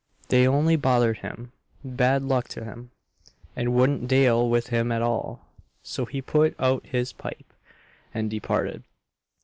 [0.29, 1.51] They only bother'd him
[1.83, 2.89] bad luck to 'em,
[3.55, 5.45] and wouldn't dale with him at all;
[5.83, 7.53] so he put out his pipe,
[8.11, 8.83] and departed.